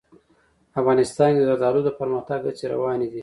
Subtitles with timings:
[0.79, 3.19] افغانستان کې د زردالو د پرمختګ هڅې روانې دي.